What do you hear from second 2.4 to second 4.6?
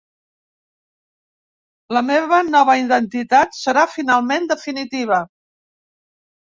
nova identitat serà finalment